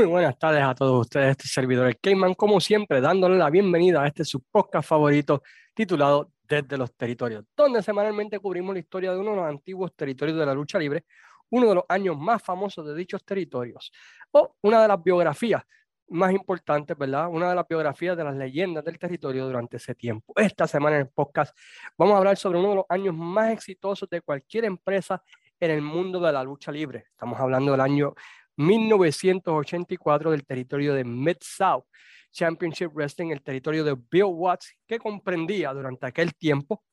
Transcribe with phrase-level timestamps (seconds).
[0.00, 4.02] Muy buenas tardes a todos ustedes, este servidor el Cayman, como siempre, dándole la bienvenida
[4.02, 5.42] a este su podcast favorito
[5.74, 10.38] titulado Desde los Territorios, donde semanalmente cubrimos la historia de uno de los antiguos territorios
[10.38, 11.04] de la lucha libre,
[11.50, 13.92] uno de los años más famosos de dichos territorios,
[14.30, 15.64] o una de las biografías
[16.08, 17.28] más importantes, ¿verdad?
[17.28, 20.32] Una de las biografías de las leyendas del territorio durante ese tiempo.
[20.34, 21.54] Esta semana en el podcast
[21.98, 25.22] vamos a hablar sobre uno de los años más exitosos de cualquier empresa
[25.60, 27.04] en el mundo de la lucha libre.
[27.10, 28.14] Estamos hablando del año
[28.60, 31.84] 1984 del territorio de Mid-South
[32.30, 36.84] Championship Wrestling, el territorio de Bill Watts, que comprendía durante aquel tiempo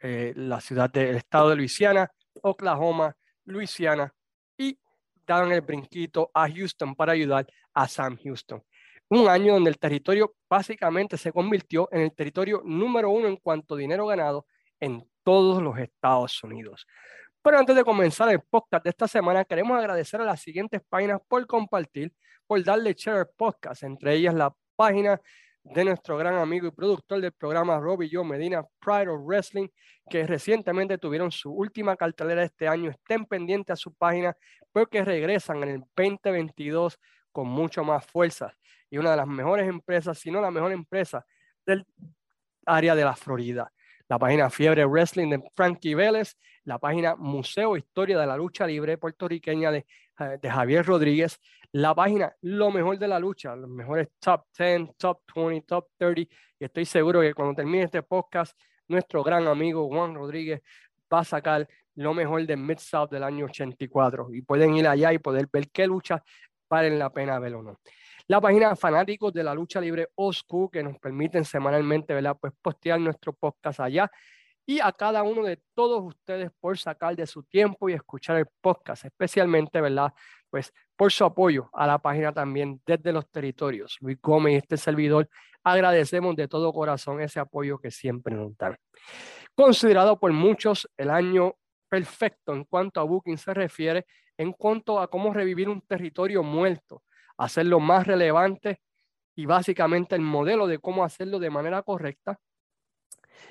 [0.00, 2.10] eh, la ciudad del estado de Luisiana,
[2.42, 4.12] Oklahoma, Luisiana
[4.56, 4.78] y
[5.26, 8.62] daban el brinquito a Houston para ayudar a Sam Houston.
[9.10, 13.74] Un año donde el territorio básicamente se convirtió en el territorio número uno en cuanto
[13.74, 14.46] a dinero ganado
[14.78, 16.86] en todos los Estados Unidos.
[17.48, 21.18] Pero antes de comenzar el podcast de esta semana, queremos agradecer a las siguientes páginas
[21.26, 22.12] por compartir,
[22.46, 25.18] por darle share podcast, entre ellas la página
[25.62, 29.66] de nuestro gran amigo y productor del programa Robbie Joe Medina, Pride of Wrestling,
[30.10, 32.90] que recientemente tuvieron su última cartelera este año.
[32.90, 34.36] Estén pendientes a su página
[34.70, 36.98] porque regresan en el 2022
[37.32, 38.52] con mucho más fuerza.
[38.90, 41.24] Y una de las mejores empresas, si no la mejor empresa
[41.64, 41.86] del
[42.66, 43.72] área de la Florida
[44.08, 48.98] la página Fiebre Wrestling de Frankie Vélez, la página Museo Historia de la Lucha Libre
[48.98, 49.86] puertorriqueña de,
[50.18, 51.38] eh, de Javier Rodríguez,
[51.72, 56.20] la página Lo Mejor de la Lucha, los mejores top 10, top 20, top 30.
[56.22, 60.62] Y estoy seguro que cuando termine este podcast, nuestro gran amigo Juan Rodríguez
[61.12, 64.28] va a sacar lo mejor de Mid-South del año 84.
[64.32, 66.22] Y pueden ir allá y poder ver qué luchas
[66.68, 67.78] valen la pena ver o no
[68.28, 72.36] la página Fanáticos de la Lucha Libre OSCU, que nos permiten semanalmente, ¿verdad?
[72.38, 74.10] Pues postear nuestro podcast allá.
[74.66, 78.46] Y a cada uno de todos ustedes por sacar de su tiempo y escuchar el
[78.60, 80.12] podcast, especialmente, ¿verdad?
[80.50, 83.96] Pues por su apoyo a la página también desde los territorios.
[84.00, 85.30] Luis Gómez y este servidor
[85.64, 88.76] agradecemos de todo corazón ese apoyo que siempre nos dan.
[89.54, 91.54] Considerado por muchos el año
[91.88, 94.04] perfecto en cuanto a Booking se refiere,
[94.36, 97.02] en cuanto a cómo revivir un territorio muerto
[97.38, 98.80] hacerlo más relevante
[99.34, 102.38] y básicamente el modelo de cómo hacerlo de manera correcta.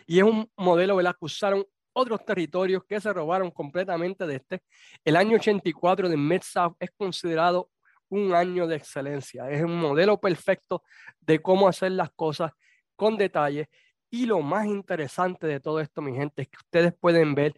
[0.06, 4.62] Y es un modelo que usaron otros territorios que se robaron completamente de este.
[5.04, 7.72] El año 84 de Mid-South es considerado
[8.10, 9.50] un año de excelencia.
[9.50, 10.84] Es un modelo perfecto
[11.22, 12.52] de cómo hacer las cosas
[12.96, 13.70] con detalle.
[14.10, 17.56] Y lo más interesante de todo esto, mi gente, es que ustedes pueden ver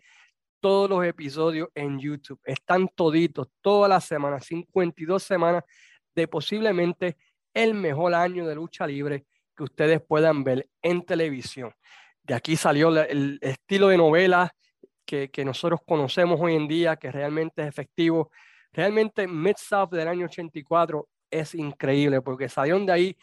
[0.59, 2.39] todos los episodios en YouTube.
[2.43, 5.63] Están toditos, todas las semanas, 52 semanas
[6.27, 7.17] posiblemente
[7.53, 9.25] el mejor año de lucha libre
[9.55, 11.73] que ustedes puedan ver en televisión.
[12.23, 14.53] De aquí salió el estilo de novela
[15.05, 18.31] que, que nosotros conocemos hoy en día, que realmente es efectivo.
[18.71, 23.17] Realmente Mid-South del año 84 es increíble porque salieron de ahí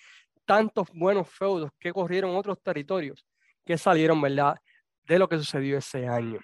[0.44, 3.24] tantos buenos feudos que corrieron otros territorios
[3.66, 4.56] que salieron, ¿verdad?,
[5.04, 6.40] de lo que sucedió ese año.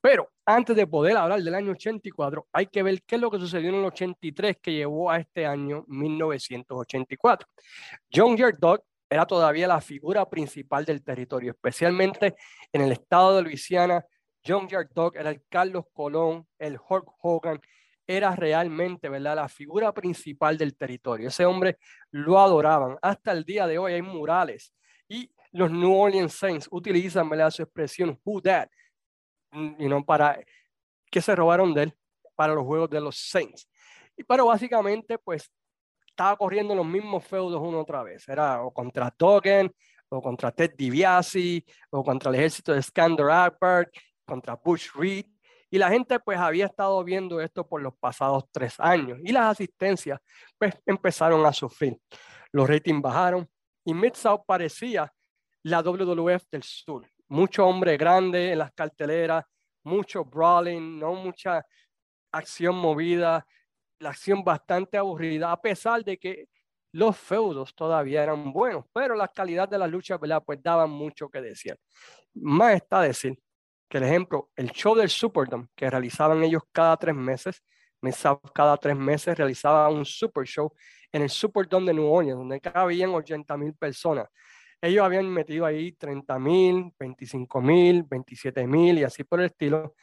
[0.00, 3.38] Pero antes de poder hablar del año 84, hay que ver qué es lo que
[3.38, 7.46] sucedió en el 83 que llevó a este año 1984.
[8.12, 12.34] John Dog era todavía la figura principal del territorio, especialmente
[12.72, 14.04] en el estado de Luisiana.
[14.46, 17.60] John Dog era el Carlos Colón, el Hulk Hogan,
[18.06, 21.28] era realmente, ¿verdad?, la figura principal del territorio.
[21.28, 21.78] Ese hombre
[22.10, 22.96] lo adoraban.
[23.02, 24.72] Hasta el día de hoy hay murales
[25.08, 28.68] y los New Orleans Saints utilizan, ¿verdad?, su expresión Who That
[29.52, 30.38] y no para
[31.10, 31.94] que se robaron de él
[32.34, 33.68] para los juegos de los Saints.
[34.16, 35.50] Y pero básicamente pues
[36.06, 38.28] estaba corriendo los mismos feudos una otra vez.
[38.28, 39.70] Era o contra Duggan,
[40.08, 43.94] o contra Ted DiBiase, o contra el ejército de Skander Albert,
[44.24, 45.26] contra Bush Reed.
[45.70, 49.18] Y la gente pues había estado viendo esto por los pasados tres años.
[49.22, 50.20] Y las asistencias
[50.58, 51.96] pues empezaron a sufrir.
[52.52, 53.48] Los ratings bajaron
[53.84, 55.12] y Mid-South parecía
[55.62, 59.44] la WWF del sur mucho hombre grande en las carteleras,
[59.84, 61.64] mucho brawling, no mucha
[62.32, 63.46] acción movida,
[64.00, 66.48] la acción bastante aburrida, a pesar de que
[66.92, 70.42] los feudos todavía eran buenos, pero la calidad de las luchas, ¿verdad?
[70.44, 71.78] Pues daban mucho que decir.
[72.34, 73.38] Más está decir
[73.88, 77.62] que, el ejemplo, el show del Superdome que realizaban ellos cada tres meses,
[78.52, 80.72] cada tres meses realizaba un super show
[81.12, 84.26] en el Superdome de New Orleans, donde cabían 80 mil personas
[84.80, 89.94] ellos habían metido ahí 30 mil, 25 mil, 27 mil y así por el estilo.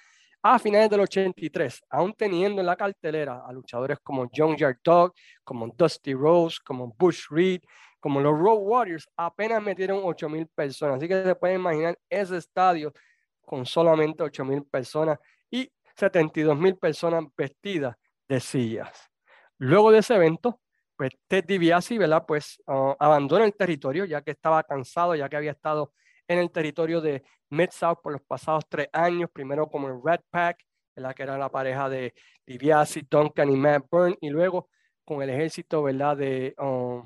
[0.43, 5.13] A finales del 83, aún teniendo en la cartelera a luchadores como John Yard Dog,
[5.43, 7.61] como Dusty Rose, como Bush Reed,
[7.99, 10.97] como los Road Warriors, apenas metieron 8 mil personas.
[10.97, 12.93] Así que se pueden imaginar ese estadio
[13.41, 15.17] con solamente 8 mil personas
[15.49, 17.95] y 72 mil personas vestidas
[18.29, 19.09] de sillas.
[19.57, 20.61] Luego de ese evento,
[20.97, 22.25] pues Ted DiBiase, ¿verdad?
[22.27, 25.93] Pues uh, abandona el territorio ya que estaba cansado, ya que había estado
[26.27, 30.65] en el territorio de Mid-South por los pasados tres años, primero como el Red Pack,
[30.95, 31.15] ¿verdad?
[31.15, 32.13] que era la pareja de
[32.45, 34.69] DiBiase, Duncan y Matt Byrne, y luego
[35.05, 36.17] con el ejército ¿verdad?
[36.17, 37.05] de um,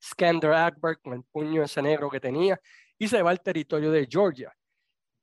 [0.00, 2.60] Skander Akbar, con el puño ese negro que tenía,
[2.98, 4.54] y se va al territorio de Georgia.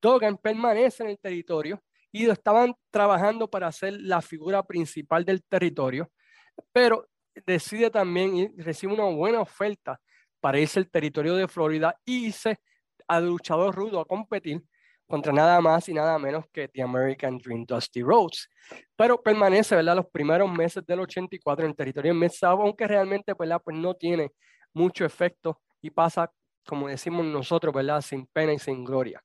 [0.01, 1.81] Duggan permanece en el territorio
[2.11, 6.11] y estaban trabajando para ser la figura principal del territorio,
[6.71, 7.07] pero
[7.45, 9.99] decide también y recibe una buena oferta
[10.39, 12.59] para irse al territorio de Florida y irse
[13.07, 14.63] a luchador rudo a competir
[15.07, 18.49] contra nada más y nada menos que The American Dream Dusty Rhodes.
[18.95, 19.97] Pero permanece, ¿verdad?
[19.97, 23.61] Los primeros meses del 84 en el territorio de mid aunque realmente, ¿verdad?
[23.63, 24.31] Pues no tiene
[24.73, 26.31] mucho efecto y pasa,
[26.65, 28.01] como decimos nosotros, ¿verdad?
[28.01, 29.21] Sin pena y sin gloria.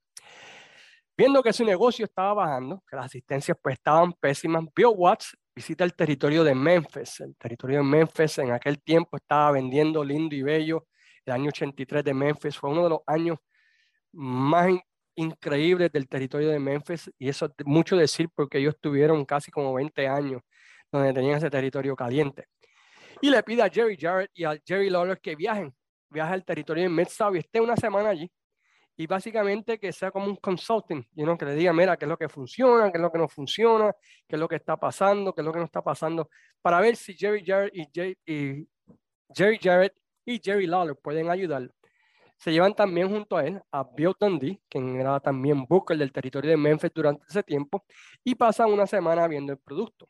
[1.16, 5.82] Viendo que su negocio estaba bajando, que las asistencias pues estaban pésimas, Bill Watts visita
[5.82, 7.18] el territorio de Memphis.
[7.18, 10.86] El territorio de Memphis en aquel tiempo estaba vendiendo lindo y bello.
[11.26, 13.38] El año 83 de Memphis fue uno de los años
[14.12, 14.70] más
[15.16, 19.74] increíbles del territorio de Memphis y eso es mucho decir porque ellos tuvieron casi como
[19.74, 20.42] 20 años
[20.92, 22.44] donde tenían ese territorio caliente.
[23.20, 25.74] Y le pide a Jerry Jarrett y a Jerry Lawler que viajen,
[26.08, 28.30] viajen al territorio de Mid-South y esté una semana allí
[29.00, 32.18] y básicamente que sea como un consulting, you que le diga, mira, qué es lo
[32.18, 33.94] que funciona, qué es lo que no funciona,
[34.26, 36.28] qué es lo que está pasando, qué es lo que no está pasando,
[36.60, 37.72] para ver si Jerry Jarrett
[38.26, 38.68] y,
[39.32, 41.72] Jerry Jarrett y Jerry Lawler pueden ayudarlo.
[42.38, 46.50] Se llevan también junto a él a Bill Dundee, quien era también Booker del territorio
[46.50, 47.84] de Memphis durante ese tiempo,
[48.24, 50.08] y pasan una semana viendo el producto.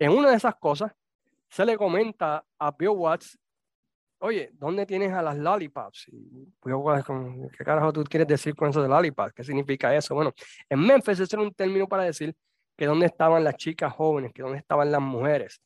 [0.00, 0.90] En una de esas cosas,
[1.48, 3.38] se le comenta a Bill Watts
[4.22, 6.06] oye, ¿dónde tienes a las lollipops?
[6.62, 9.32] ¿Qué carajo tú quieres decir con eso de lollipops?
[9.32, 10.14] ¿Qué significa eso?
[10.14, 10.32] Bueno,
[10.68, 12.34] en Memphis ese era un término para decir
[12.76, 15.60] que dónde estaban las chicas jóvenes, que dónde estaban las mujeres.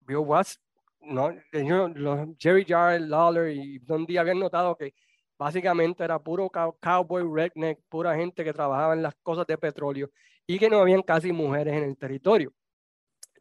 [0.00, 0.60] Bill Watts,
[1.00, 4.94] no, los Jerry Jarrett, Lawler y Don Dee habían notado que
[5.38, 10.10] básicamente era puro cowboy redneck, pura gente que trabajaba en las cosas de petróleo
[10.46, 12.52] y que no habían casi mujeres en el territorio.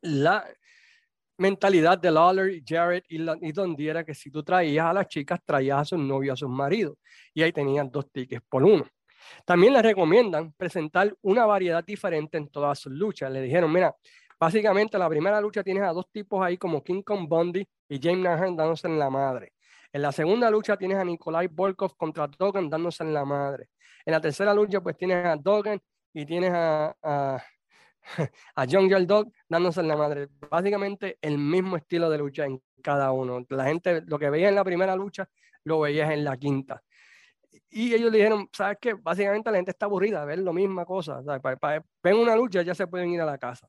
[0.02, 0.46] La,
[1.38, 5.40] mentalidad de Lawler, Jarrett y, y Don era que si tú traías a las chicas,
[5.46, 6.98] traías a sus novios, a sus maridos.
[7.34, 8.86] Y ahí tenían dos tickets por uno.
[9.46, 13.32] También les recomiendan presentar una variedad diferente en todas sus luchas.
[13.32, 13.96] Le dijeron, mira,
[14.40, 18.24] básicamente la primera lucha tienes a dos tipos ahí como King Kong Bundy y James
[18.24, 19.54] Nahan dándose en la madre.
[19.92, 23.70] En la segunda lucha tienes a Nikolai Volkov contra Dogan dándose en la madre.
[24.06, 25.80] En la tercera lucha pues tienes a Dogan
[26.14, 27.42] y tienes a
[28.70, 30.28] John Dog dándose en la madre.
[30.50, 33.46] Básicamente el mismo estilo de lucha en cada uno.
[33.50, 35.28] La gente lo que veía en la primera lucha
[35.64, 36.84] lo veías en la quinta.
[37.70, 38.94] Y ellos le dijeron, ¿sabes qué?
[38.94, 41.22] Básicamente la gente está aburrida de ver la misma cosa.
[42.04, 43.68] ven una lucha, ya se pueden ir a la casa.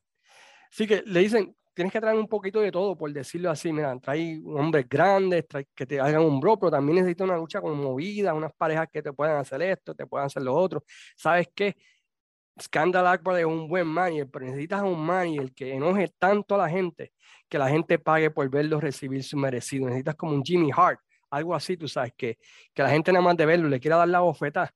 [0.71, 3.71] Así que le dicen, tienes que traer un poquito de todo, por decirlo así.
[3.71, 7.61] Mira, trae hombres grandes, trae, que te hagan un bro, pero también necesitas una lucha
[7.61, 10.83] con movida, unas parejas que te puedan hacer esto, te puedan hacer lo otro.
[11.15, 11.75] ¿Sabes qué?
[12.61, 16.69] Scandal Akbar es un buen manager, pero necesitas un manager que enoje tanto a la
[16.69, 17.13] gente
[17.49, 19.85] que la gente pague por verlo recibir su merecido.
[19.85, 20.99] Necesitas como un Jimmy Hart,
[21.29, 22.37] algo así, tú sabes, que,
[22.73, 24.73] que la gente nada más de verlo le quiera dar la bofeta.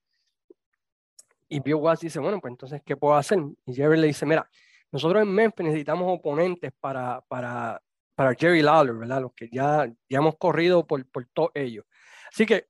[1.50, 3.40] Y Bill Watts dice, bueno, pues entonces, ¿qué puedo hacer?
[3.66, 4.50] Y Jerry le dice, mira,
[4.92, 7.82] nosotros en Memphis necesitamos oponentes para, para,
[8.16, 9.22] para Jerry Lawler, ¿verdad?
[9.22, 11.86] Los que ya, ya hemos corrido por, por todos ellos.
[12.32, 12.68] Así que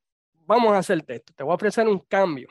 [0.48, 1.34] vamos a hacer esto.
[1.36, 2.48] Te voy a ofrecer un cambio,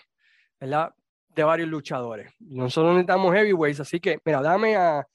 [0.59, 0.95] ¿verdad?
[1.35, 2.33] De varios luchadores.
[2.41, 5.07] Nosotros necesitamos heavyweights, así que, mira, dame a,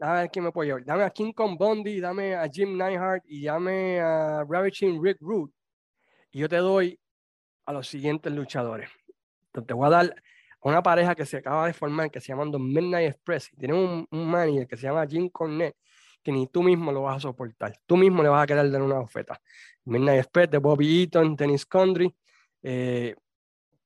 [0.00, 0.84] a ver quién me puede llevar.
[0.84, 5.52] Dame a King Kong Bundy, dame a Jim Neihart y dame a Ravishing Rick Root.
[6.32, 6.98] Y yo te doy
[7.66, 8.90] a los siguientes luchadores.
[9.46, 10.14] Entonces, te voy a dar
[10.62, 13.50] una pareja que se acaba de formar que se llama Midnight Express.
[13.52, 15.76] Y tiene un, un manager que se llama Jim Cornette
[16.22, 17.78] que ni tú mismo lo vas a soportar.
[17.86, 19.40] Tú mismo le vas a querer dar una oferta.
[19.84, 22.14] Midnight Express de Bobby Eaton, Dennis Condry.
[22.62, 23.14] Eh,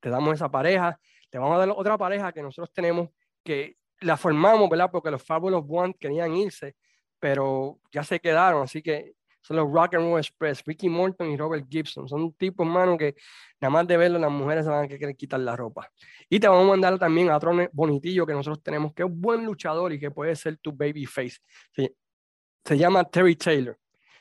[0.01, 0.99] te damos esa pareja.
[1.35, 3.09] Te vamos a dar otra pareja que nosotros tenemos
[3.43, 4.89] que la formamos, ¿verdad?
[4.89, 6.77] Porque los Fabulous One querían irse,
[7.19, 11.37] pero ya se quedaron, así que son los Rock and Roll Express, Ricky Morton y
[11.37, 12.09] Robert Gibson.
[12.09, 13.17] Son tipos, hermano, que
[13.61, 15.91] nada más de verlo las mujeres se van a querer quitar la ropa.
[16.29, 19.21] Y te vamos a mandar también a otro bonitillo que nosotros tenemos, que es un
[19.21, 21.39] buen luchador y que puede ser tu baby face.
[21.73, 23.77] Se, llama Terry Taylor.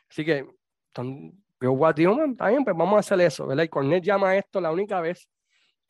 [0.10, 0.48] Así que,
[1.62, 3.66] yo digo, también, pues vamos a hacer eso, ¿verdad?
[3.66, 5.30] Y Cornet llama esto la única vez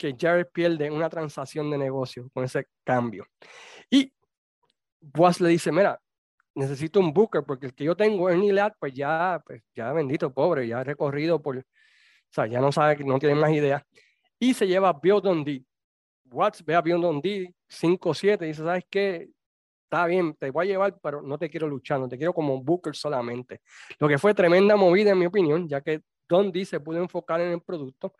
[0.03, 3.25] que Jared pierde una transacción de negocio con ese cambio.
[3.89, 4.11] Y
[4.99, 5.99] Boas le dice, mira,
[6.55, 10.33] necesito un booker porque el que yo tengo, Ernie Ladd, pues ya, pues ya bendito,
[10.33, 11.63] pobre, ya ha recorrido por, o
[12.29, 13.85] sea, ya no sabe, no tiene más idea.
[14.39, 15.63] Y se lleva a Bill Dundee.
[16.25, 19.29] Watts ve a Bill Dundee 5-7 y dice, ¿sabes qué?
[19.83, 22.63] está bien, te voy a llevar, pero no te quiero luchar, no te quiero como
[22.63, 23.61] Booker solamente.
[23.99, 27.39] Lo que fue tremenda movida, en mi opinión, ya que Don D se pudo enfocar
[27.41, 28.15] en el producto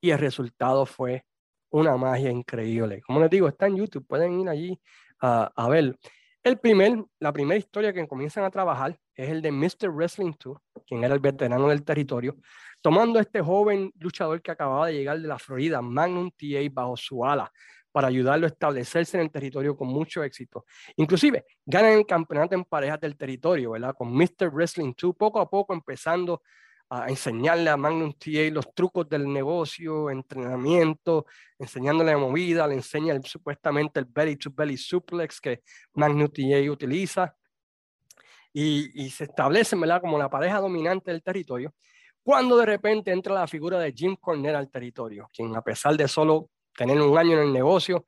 [0.00, 1.24] y el resultado fue
[1.70, 3.02] una magia increíble.
[3.02, 4.80] Como les digo, está en YouTube, pueden ir allí
[5.20, 5.94] a, verlo.
[6.42, 9.90] El primer, la primera historia que comienzan a trabajar es el de Mr.
[9.90, 12.36] Wrestling 2, quien era el veterano del territorio,
[12.80, 16.96] tomando a este joven luchador que acababa de llegar de la Florida, Magnum TA, bajo
[16.96, 17.50] su ala,
[17.90, 20.64] para ayudarlo a establecerse en el territorio con mucho éxito.
[20.96, 23.94] Inclusive, ganan el campeonato en parejas del territorio, ¿verdad?
[23.96, 24.50] Con Mr.
[24.52, 26.42] Wrestling 2, poco a poco empezando
[26.90, 31.26] a enseñarle a Magnum TA los trucos del negocio, entrenamiento,
[31.58, 35.62] enseñándole la movida, le enseña supuestamente el belly to belly suplex que
[35.94, 37.34] Magnum TA utiliza
[38.52, 40.00] y, se establece ¿verdad?
[40.00, 41.74] como la pareja dominante del territorio,
[42.22, 46.08] cuando de repente entra la figura de Jim Cornette al territorio, quien a pesar de
[46.08, 48.06] solo tener un año en el negocio,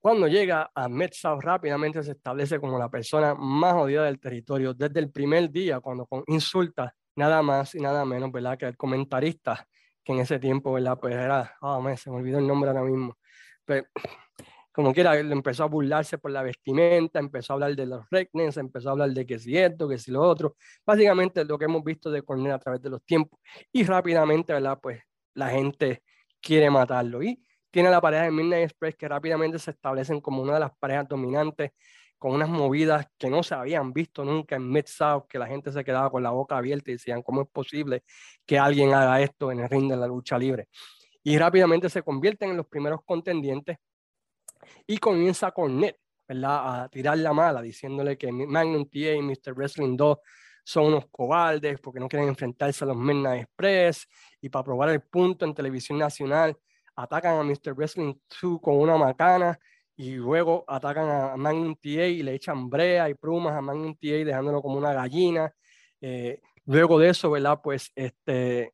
[0.00, 1.10] cuando llega a mid
[1.40, 6.08] rápidamente se establece como la persona más odiada del territorio desde el primer día, cuando
[6.26, 8.58] insulta nada más y nada menos, ¿verdad?
[8.58, 9.66] Que el comentarista,
[10.04, 10.98] que en ese tiempo, ¿verdad?
[11.00, 13.16] Pues era, oh, me, se me olvidó el nombre ahora mismo.
[13.64, 13.86] Pero,
[14.72, 18.88] como quiera, empezó a burlarse por la vestimenta, empezó a hablar de los Recknens, empezó
[18.88, 20.56] a hablar de que si esto, que si lo otro.
[20.86, 23.38] Básicamente lo que hemos visto de Cornell a través de los tiempos.
[23.72, 24.78] Y rápidamente, ¿verdad?
[24.80, 25.00] Pues
[25.34, 26.02] la gente
[26.40, 27.22] quiere matarlo.
[27.22, 30.72] Y tiene la pareja de Midnight Express que rápidamente se establecen como una de las
[30.78, 31.72] parejas dominantes
[32.20, 35.82] con unas movidas que no se habían visto nunca en Mid-South, que la gente se
[35.82, 38.04] quedaba con la boca abierta y decían, ¿cómo es posible
[38.44, 40.68] que alguien haga esto en el ring de la lucha libre?
[41.22, 43.78] Y rápidamente se convierten en los primeros contendientes
[44.86, 45.96] y comienza Cornet,
[46.28, 46.82] ¿verdad?
[46.82, 49.54] A tirar la mala, diciéndole que Magnum TA y Mr.
[49.54, 50.18] Wrestling 2
[50.62, 54.06] son unos cobardes porque no quieren enfrentarse a los Midnight Express
[54.42, 56.54] y para probar el punto en televisión nacional
[56.96, 57.72] atacan a Mr.
[57.72, 58.12] Wrestling
[58.42, 59.58] 2 con una macana
[60.00, 64.24] y luego atacan a Magnum TA y le echan brea y plumas a Magnum TA
[64.24, 65.54] dejándolo como una gallina.
[66.00, 67.60] Eh, luego de eso, ¿verdad?
[67.62, 68.72] Pues este,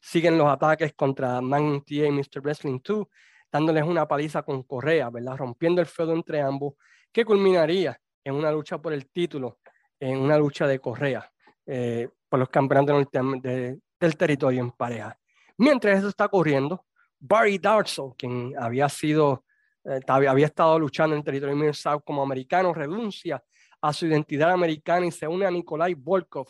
[0.00, 2.40] siguen los ataques contra Magnum TA y Mr.
[2.40, 3.08] Wrestling 2,
[3.50, 5.36] dándoles una paliza con correa, ¿verdad?
[5.36, 6.74] Rompiendo el feudo entre ambos,
[7.10, 9.58] que culminaría en una lucha por el título,
[9.98, 11.28] en una lucha de correa
[11.66, 15.18] eh, por los campeonatos del territorio en pareja.
[15.56, 16.86] Mientras eso está ocurriendo,
[17.18, 19.42] Barry Darso, quien había sido
[19.88, 23.42] eh, había estado luchando en el territorio South como americano, renuncia
[23.80, 26.48] a su identidad americana y se une a Nikolai Volkov,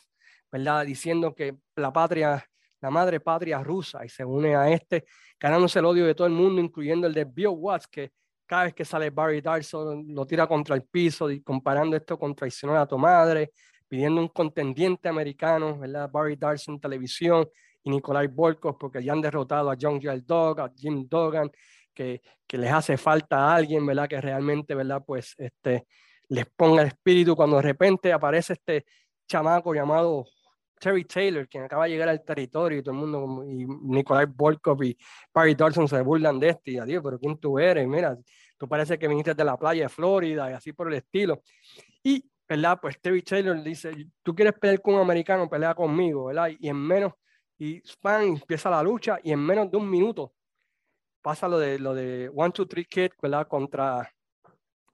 [0.51, 0.85] ¿verdad?
[0.85, 2.45] Diciendo que la patria,
[2.81, 5.05] la madre patria rusa, y se une a este,
[5.39, 8.13] ganándose el odio de todo el mundo, incluyendo el de Bill Watts, que
[8.47, 12.35] cada vez que sale Barry Darson lo tira contra el piso, y comparando esto con
[12.35, 13.53] traicionar a tu madre,
[13.87, 16.11] pidiendo un contendiente americano, ¿verdad?
[16.11, 17.49] Barry Darson en televisión
[17.83, 20.19] y Nikolai Volkov, porque ya han derrotado a John J.
[20.27, 21.51] Dog, a Jim Duggan,
[21.99, 24.09] que, les hace falta a alguien, ¿verdad?
[24.09, 25.03] Que realmente, ¿verdad?
[25.05, 25.87] Pues este,
[26.29, 28.87] les ponga el espíritu cuando de repente aparece este
[29.27, 30.25] chamaco llamado
[30.79, 34.83] Terry Taylor, quien acaba de llegar al territorio y todo el mundo, y Nikolai Volkov
[34.85, 34.97] y
[35.35, 37.87] Barry Dawson se burlan de este, y adiós, pero ¿quién tú eres?
[37.87, 38.17] Mira,
[38.57, 41.43] tú parece que viniste de la playa de Florida y así por el estilo.
[42.03, 42.79] Y, ¿verdad?
[42.81, 46.51] Pues Terry Taylor dice, tú quieres pelear con un americano, pelea conmigo, ¿verdad?
[46.59, 47.13] Y en menos,
[47.59, 50.33] y Span empieza la lucha y en menos de un minuto
[51.29, 53.47] pasa lo de, lo de One, Two, Three Kid, ¿verdad?
[53.47, 54.11] Contra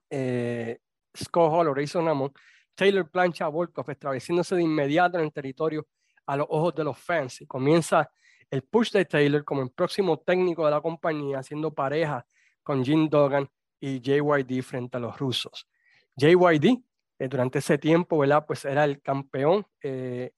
[0.09, 0.79] eh,
[1.15, 2.33] Scott Hall o Razor Ramon.
[2.75, 5.87] Taylor plancha a Volkov, estableciéndose de inmediato en el territorio
[6.25, 7.39] a los ojos de los fans.
[7.39, 8.11] Y comienza
[8.51, 12.25] el push de Taylor como el próximo técnico de la compañía, haciendo pareja
[12.63, 13.49] con Jim Duggan
[13.79, 15.69] y JYD frente a los rusos.
[16.17, 16.83] JYD,
[17.17, 18.45] eh, durante ese tiempo, ¿verdad?
[18.45, 20.33] Pues era el campeón eh,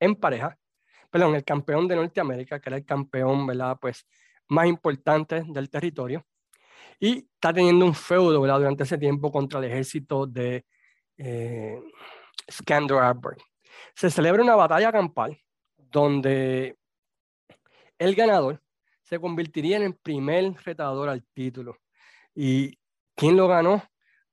[0.00, 0.58] en pareja,
[1.10, 3.76] perdón, el campeón de Norteamérica, que era el campeón, ¿verdad?
[3.78, 4.06] Pues
[4.48, 6.24] más importantes del territorio
[6.98, 10.64] y está teniendo un feudo durante ese tiempo contra el ejército de
[11.16, 11.80] eh,
[12.50, 12.98] Skander
[13.94, 15.36] Se celebra una batalla campal
[15.76, 16.76] donde
[17.98, 18.62] el ganador
[19.02, 21.76] se convertiría en el primer retador al título.
[22.34, 22.78] ¿Y
[23.14, 23.82] quién lo ganó?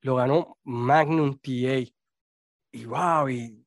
[0.01, 1.91] Lo ganó Magnum TA.
[2.71, 3.65] Y wow, y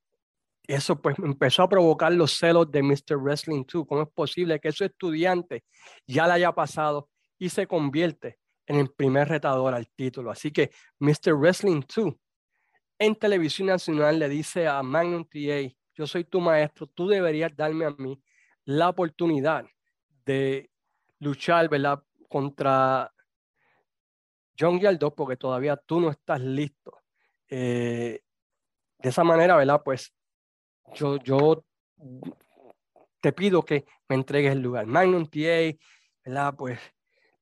[0.66, 3.16] eso pues empezó a provocar los celos de Mr.
[3.16, 3.86] Wrestling 2.
[3.86, 5.64] ¿Cómo es posible que ese estudiante
[6.06, 10.30] ya le haya pasado y se convierte en el primer retador al título?
[10.30, 11.34] Así que Mr.
[11.34, 12.14] Wrestling 2
[12.98, 17.84] en televisión nacional le dice a Magnum TA, yo soy tu maestro, tú deberías darme
[17.84, 18.22] a mí
[18.64, 19.66] la oportunidad
[20.24, 20.70] de
[21.18, 22.00] luchar, ¿verdad?
[22.28, 23.12] Contra
[24.58, 26.96] John Yaldo porque todavía tú no estás listo.
[27.48, 28.20] Eh,
[28.98, 29.82] de esa manera, ¿verdad?
[29.84, 30.14] Pues
[30.94, 31.64] yo, yo
[33.20, 34.86] te pido que me entregues el lugar.
[34.86, 35.76] Magnum TA,
[36.24, 36.54] ¿verdad?
[36.56, 36.78] Pues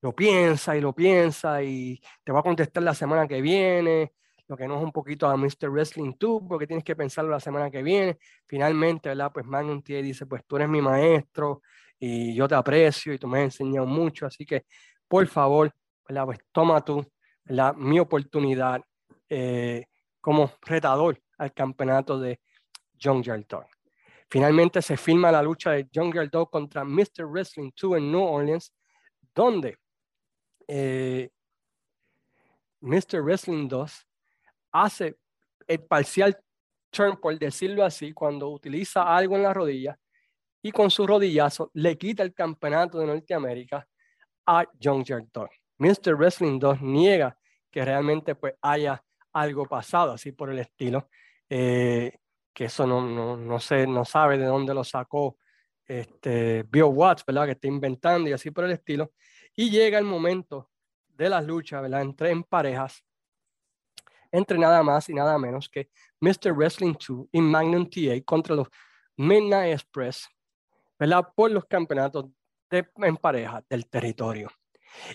[0.03, 4.13] lo piensa y lo piensa y te va a contestar la semana que viene.
[4.49, 5.71] lo que no es un poquito a Mr.
[5.71, 8.19] Wrestling 2, porque tienes que pensarlo la semana que viene.
[8.47, 9.31] Finalmente, ¿verdad?
[9.33, 11.63] Pues Magnum TA dice, pues tú eres mi maestro
[12.01, 14.65] y yo te aprecio y tú me has enseñado mucho, así que
[15.07, 15.73] por favor,
[16.09, 16.25] ¿verdad?
[16.25, 17.07] Pues toma tú,
[17.45, 17.75] ¿verdad?
[17.77, 18.83] Mi oportunidad
[19.29, 19.87] eh,
[20.21, 22.41] como retador al campeonato de
[23.03, 23.67] John Dog.
[24.29, 27.27] Finalmente se firma la lucha de John Dog contra Mr.
[27.27, 28.73] Wrestling 2 en New Orleans,
[29.35, 29.77] donde
[30.69, 31.31] eh,
[32.81, 33.23] Mr.
[33.23, 34.07] Wrestling 2
[34.73, 35.17] hace
[35.67, 36.37] el parcial
[36.91, 39.99] turn, por decirlo así, cuando utiliza algo en la rodilla
[40.63, 43.87] y con su rodillazo le quita el campeonato de Norteamérica
[44.47, 45.51] a John Dog.
[45.79, 46.15] Mr.
[46.15, 47.37] Wrestling 2 niega
[47.71, 49.03] que realmente pues haya
[49.33, 51.09] algo pasado, así por el estilo,
[51.49, 52.13] eh,
[52.53, 55.37] que eso no, no, no, sé, no sabe de dónde lo sacó
[55.87, 57.47] este, Bill Watts, ¿verdad?
[57.47, 59.13] Que está inventando y así por el estilo.
[59.57, 60.71] Y llega el momento
[61.09, 62.03] de las luchas, ¿verdad?
[62.03, 63.05] Entre en parejas,
[64.31, 65.91] entre nada más y nada menos que
[66.21, 66.53] Mr.
[66.53, 68.69] Wrestling 2 y Magnum TA contra los
[69.17, 70.29] Midnight Express,
[70.99, 71.27] ¿verdad?
[71.35, 72.27] Por los campeonatos
[72.71, 74.49] de, en pareja del territorio.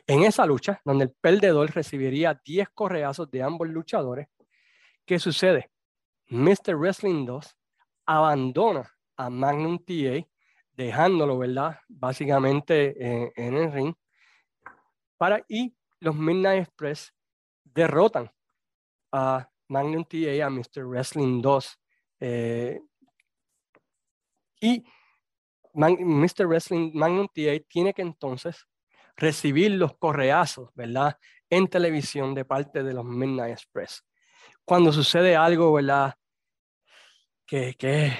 [0.05, 4.27] En esa lucha, donde el perdedor recibiría 10 correazos de ambos luchadores,
[5.05, 5.71] ¿qué sucede?
[6.27, 6.75] Mr.
[6.77, 7.55] Wrestling 2
[8.05, 10.27] abandona a Magnum TA,
[10.73, 11.79] dejándolo, ¿verdad?
[11.87, 13.95] Básicamente eh, en el ring.
[15.17, 17.13] Para, y los Midnight Express
[17.63, 18.31] derrotan
[19.11, 20.85] a Magnum TA, a Mr.
[20.85, 21.79] Wrestling 2.
[22.19, 22.79] Eh,
[24.61, 24.83] y
[25.73, 26.47] Mr.
[26.47, 28.65] Wrestling Magnum TA tiene que entonces
[29.15, 31.17] recibir los correazos, ¿verdad?
[31.49, 34.03] En televisión de parte de los Midnight Express.
[34.65, 36.15] Cuando sucede algo, ¿verdad?
[37.45, 38.11] Que, que,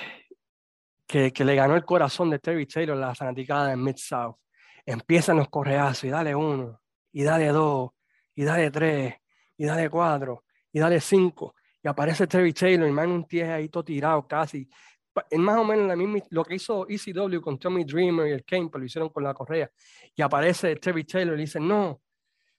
[1.07, 4.37] que, le ganó el corazón de Terry Taylor, la fanaticada de Mid-South.
[4.85, 6.79] Empiezan los correazos y dale uno,
[7.11, 7.91] y dale dos,
[8.35, 9.15] y dale tres,
[9.57, 11.55] y dale cuatro, y dale cinco.
[11.81, 14.69] Y aparece Terry Taylor, y un T ahí todo tirado casi,
[15.29, 18.43] es más o menos la misma, lo que hizo ECW con Tommy Dreamer y el
[18.43, 19.69] Kane, pero lo hicieron con la correa.
[20.15, 22.01] Y aparece Terry Taylor y dice, no,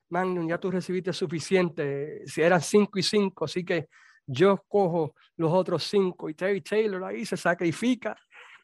[0.08, 3.88] Magnum, ya tú recibiste suficiente, si eran cinco y cinco, así que
[4.26, 6.28] yo cojo los otros cinco.
[6.28, 8.16] Y Terry Taylor ahí se sacrifica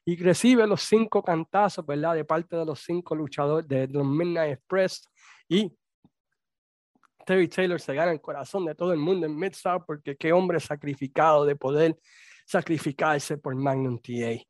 [0.05, 2.15] y recibe los cinco cantazos, ¿verdad?
[2.15, 5.09] De parte de los cinco luchadores de los Midnight Express.
[5.49, 5.73] Y
[7.25, 10.59] Terry Taylor se gana el corazón de todo el mundo en Mid-South porque qué hombre
[10.59, 11.97] sacrificado de poder
[12.47, 14.43] sacrificarse por Magnum TA.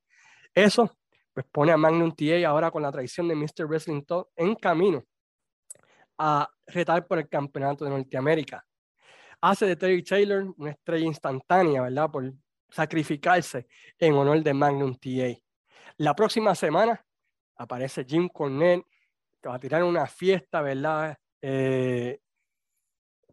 [0.54, 0.90] Eso
[1.34, 3.66] pues pone a Magnum TA ahora con la traición de Mr.
[3.66, 5.04] Wrestling Talk en camino
[6.24, 8.64] a retar por el campeonato de Norteamérica.
[9.40, 12.08] Hace de Terry Taylor una estrella instantánea, ¿verdad?
[12.12, 12.32] Por
[12.70, 13.66] sacrificarse
[13.98, 15.36] en honor de Magnum TA.
[15.96, 17.04] La próxima semana
[17.56, 18.86] aparece Jim Cornette,
[19.42, 21.18] que va a tirar una fiesta, ¿verdad?
[21.40, 22.20] Eh,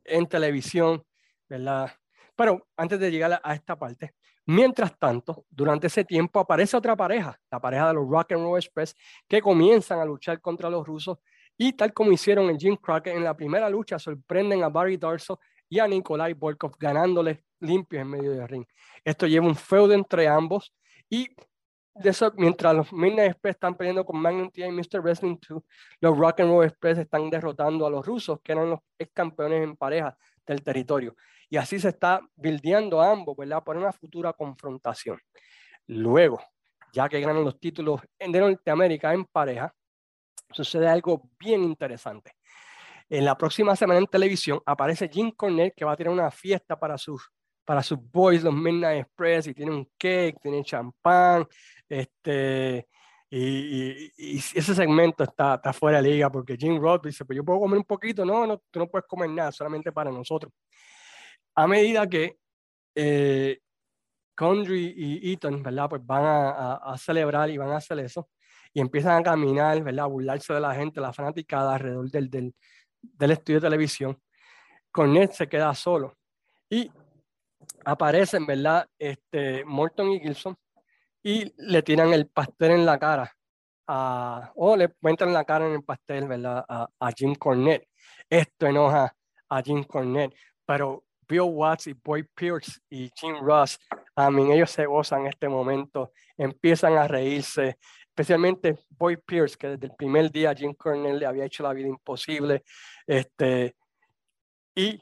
[0.04, 1.06] en televisión,
[1.48, 1.92] ¿verdad?
[2.36, 4.16] Pero antes de llegar a esta parte,
[4.52, 8.58] Mientras tanto, durante ese tiempo aparece otra pareja, la pareja de los Rock and Roll
[8.58, 8.96] Express,
[9.28, 11.20] que comienzan a luchar contra los rusos
[11.62, 15.42] y tal como hicieron en Jim Crockett en la primera lucha, sorprenden a Barry Darso
[15.68, 18.66] y a Nikolai Volkov ganándoles limpios en medio del ring.
[19.04, 20.74] Esto lleva un feudo entre ambos
[21.10, 21.28] y
[21.96, 25.02] de eso, mientras los Midnight Express están peleando con Magnum T y Mr.
[25.02, 25.62] Wrestling 2,
[26.00, 29.62] los Rock and Roll Express están derrotando a los rusos, que eran los ex campeones
[29.62, 31.14] en pareja del territorio.
[31.50, 33.62] Y así se está bildeando ambos, ¿verdad?
[33.62, 35.20] Por una futura confrontación.
[35.88, 36.42] Luego,
[36.94, 39.76] ya que ganan los títulos de Norteamérica en pareja,
[40.52, 42.34] sucede algo bien interesante.
[43.10, 46.78] En la próxima semana en televisión aparece Jim Cornette que va a tener una fiesta
[46.78, 47.30] para sus,
[47.66, 51.48] para sus boys, los Midnight Express, y tiene un cake, tiene champán,
[51.88, 52.88] este,
[53.30, 57.44] y, y, ese segmento está, está, fuera de liga porque Jim Roth dice, pues yo
[57.44, 60.52] puedo comer un poquito, no, no, tú no puedes comer nada, solamente para nosotros
[61.60, 62.38] a medida que
[62.96, 63.60] eh,
[64.36, 65.90] Condry y Eaton, ¿verdad?
[65.90, 68.30] Pues van a, celebrar y van a hacer eso
[68.74, 70.06] y empiezan a caminar, ¿verdad?
[70.06, 72.56] A burlarse de la gente, la fanaticada alrededor del, del,
[73.02, 74.22] del estudio de televisión.
[74.92, 76.16] Cornet se queda solo
[76.70, 76.92] y
[77.86, 78.88] aparecen, ¿verdad?
[78.98, 80.56] Este, Morton y Gilson
[81.24, 83.36] y le tiran el pastel en la cara
[84.56, 86.64] o le en la cara en el pastel, ¿verdad?
[86.68, 87.88] A, a Jim Cornette.
[88.30, 89.16] Esto enoja
[89.50, 93.80] a Jim Cornette, pero Bill Watts y Boy Pierce y Jim Ross,
[94.16, 97.78] a mí ellos se gozan este momento, empiezan a reírse,
[98.20, 101.88] especialmente Boy Pierce, que desde el primer día Jim Cornell le había hecho la vida
[101.88, 102.64] imposible,
[103.08, 103.78] este,
[104.76, 105.02] y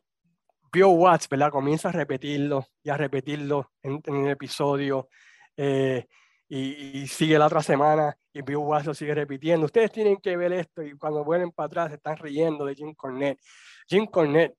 [0.71, 1.49] Bill Watts, ¿verdad?
[1.49, 5.09] Comienza a repetirlo y a repetirlo en, el episodio,
[5.55, 6.05] eh,
[6.47, 9.65] y, sigue la otra semana y Bill Watts lo sigue repitiendo.
[9.65, 12.93] Ustedes tienen que ver esto y cuando vuelven para atrás se están riendo de Jim
[12.93, 13.39] Cornette.
[13.87, 14.55] Jim Cornette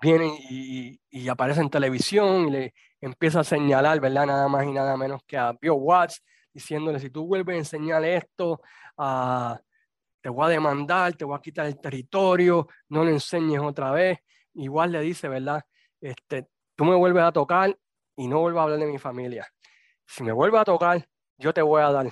[0.00, 4.26] viene y, y, aparece en televisión y le empieza a señalar, ¿verdad?
[4.26, 8.04] Nada más y nada menos que a Bill Watts, diciéndole, si tú vuelves a enseñar
[8.04, 8.60] esto,
[8.98, 9.56] uh,
[10.20, 14.18] te voy a demandar, te voy a quitar el territorio, no lo enseñes otra vez.
[14.54, 15.64] Igual le dice, ¿verdad?
[16.00, 17.76] Este, tú me vuelves a tocar
[18.16, 19.46] y no vuelvo a hablar de mi familia.
[20.06, 21.06] Si me vuelves a tocar,
[21.38, 22.10] yo te voy a dar.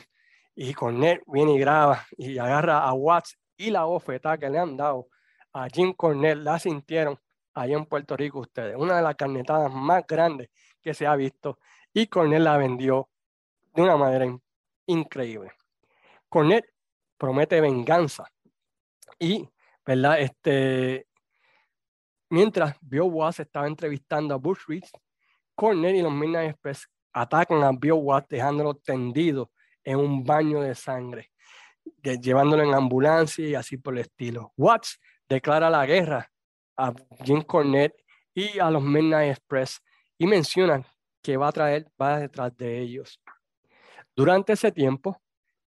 [0.55, 4.77] Y Cornell viene y graba y agarra a Watts y la bofetada que le han
[4.77, 5.09] dado
[5.53, 7.19] a Jim Cornell, la sintieron
[7.55, 8.77] allá en Puerto Rico ustedes.
[8.77, 10.49] Una de las carnetadas más grandes
[10.81, 11.59] que se ha visto
[11.93, 13.09] y Cornell la vendió
[13.73, 14.27] de una manera
[14.87, 15.53] increíble.
[16.29, 16.65] Cornell
[17.17, 18.25] promete venganza
[19.19, 19.49] y,
[19.85, 20.21] ¿verdad?
[20.21, 21.07] Este,
[22.31, 24.85] mientras Bill Watts estaba entrevistando a Bush Reed,
[25.55, 29.51] Cornell y los Midnight Express atacan a Bill Watts dejándolo tendido
[29.85, 31.31] en un baño de sangre,
[32.03, 34.53] llevándolo en ambulancia y así por el estilo.
[34.57, 36.31] Watts declara la guerra
[36.77, 37.97] a Jim Cornette
[38.35, 39.83] y a los Midnight Express
[40.17, 40.83] y menciona
[41.23, 43.21] que va a traer, va detrás de ellos.
[44.15, 45.21] Durante ese tiempo,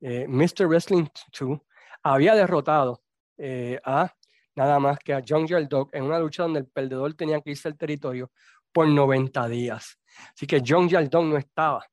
[0.00, 0.66] eh, Mr.
[0.66, 1.06] Wrestling
[1.38, 1.58] 2
[2.02, 3.02] había derrotado
[3.36, 4.14] eh, a
[4.54, 7.68] nada más que a John Dog en una lucha donde el perdedor tenía que irse
[7.68, 8.30] al territorio
[8.72, 9.98] por 90 días.
[10.34, 11.84] Así que John Dog no estaba.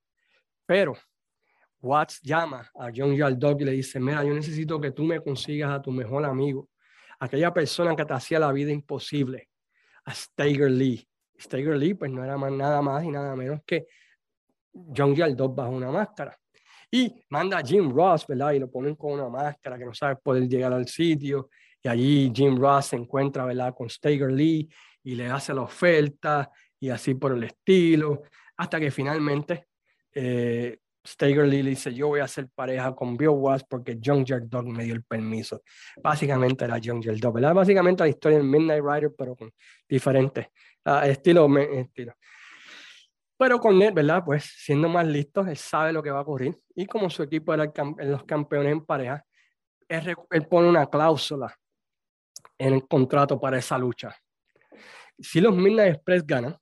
[0.66, 0.96] Pero
[1.82, 5.72] Watts llama a John Dog y le dice, mira, yo necesito que tú me consigas
[5.72, 6.70] a tu mejor amigo,
[7.20, 9.50] aquella persona que te hacía la vida imposible,
[10.06, 11.08] a Steiger Lee.
[11.40, 13.88] Steiger Lee pues no era más, nada más y nada menos que
[14.96, 16.38] John Dog bajo una máscara.
[16.90, 18.54] Y manda a Jim Ross, ¿verdad?
[18.54, 21.50] Y lo ponen con una máscara que no sabe poder llegar al sitio.
[21.84, 23.74] Y allí Jim Ross se encuentra, ¿verdad?
[23.76, 24.70] Con Steiger Lee
[25.04, 28.24] y le hace la oferta y así por el estilo.
[28.58, 29.68] Hasta que finalmente
[30.14, 34.68] eh, Steiger Lee dice, yo voy a hacer pareja con Bill Watts porque John Dog
[34.68, 35.62] me dio el permiso.
[36.04, 37.54] Básicamente era John Dog, ¿verdad?
[37.54, 39.52] Básicamente la historia del Midnight Rider, pero con
[39.88, 40.48] diferentes
[40.86, 42.14] uh, estilo, estilo.
[43.38, 44.24] Pero con él, ¿verdad?
[44.26, 46.58] Pues siendo más listo, él sabe lo que va a ocurrir.
[46.76, 49.24] Y como su equipo era los campeones en pareja,
[49.88, 51.56] él, él, pone una cláusula
[52.58, 54.16] en el contrato para esa lucha.
[55.20, 56.58] Si los Midnight Express ganan,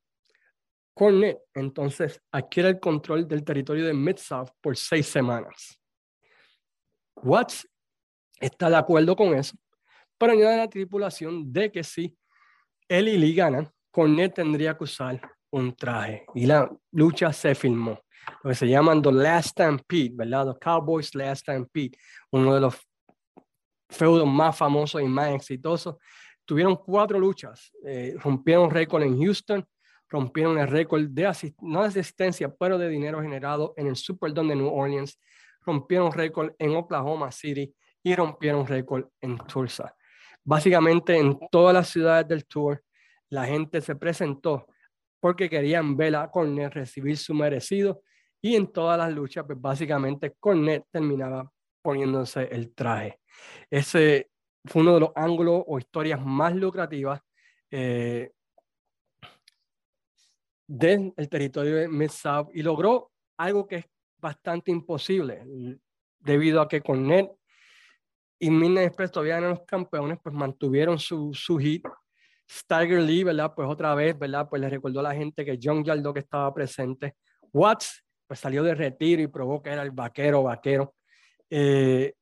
[0.93, 5.77] Cornet entonces adquiere el control del territorio de Mid-South por seis semanas.
[7.17, 7.67] Watts
[8.39, 9.57] está de acuerdo con eso,
[10.17, 12.17] pero añade la tripulación de que si
[12.87, 16.25] él y Lee ganan, Cornet tendría que usar un traje.
[16.35, 17.99] Y la lucha se filmó.
[18.43, 20.53] Lo que se llaman The Last Stampede, ¿verdad?
[20.53, 21.91] The Cowboys Last Stampede,
[22.31, 22.75] uno de los
[23.89, 25.95] feudos más famosos y más exitosos.
[26.43, 27.71] Tuvieron cuatro luchas.
[27.85, 29.65] Eh, rompieron récord en Houston,
[30.09, 34.55] rompieron el récord de no de asistencia, pero de dinero generado en el Superdome de
[34.57, 35.19] New Orleans,
[35.61, 39.95] rompieron récord en Oklahoma City y rompieron récord en Tulsa.
[40.43, 42.83] Básicamente en todas las ciudades del tour,
[43.29, 44.67] la gente se presentó
[45.25, 48.03] porque querían ver a Cornet recibir su merecido
[48.39, 53.19] y en todas las luchas, pues básicamente Cornet terminaba poniéndose el traje.
[53.67, 54.29] Ese
[54.65, 57.19] fue uno de los ángulos o historias más lucrativas
[57.71, 58.33] eh,
[60.67, 63.85] del territorio de Mid-South y logró algo que es
[64.19, 65.41] bastante imposible
[66.19, 67.31] debido a que Cornet
[68.37, 71.83] y Midnight Express todavía eran los campeones, pues mantuvieron su, su hit
[72.49, 73.53] Steiger Lee, ¿verdad?
[73.55, 74.47] Pues otra vez, ¿verdad?
[74.49, 77.15] Pues le recordó a la gente que John que estaba presente.
[77.53, 80.93] Watts, pues salió de retiro y probó que era el vaquero, vaquero.
[81.49, 82.13] Eh,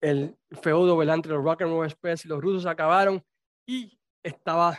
[0.00, 1.16] el feudo, ¿verdad?
[1.16, 3.22] Entre los Rock and Roll Express y los rusos acabaron
[3.66, 4.78] y estaba